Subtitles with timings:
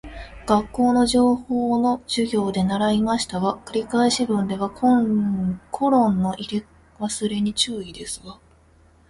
[0.47, 3.59] 学校の情報の授業で習いましたわ。
[3.67, 4.99] 繰り返し文ではコロ
[6.09, 6.65] ンの入れ
[6.97, 8.39] 忘れに注意ですわ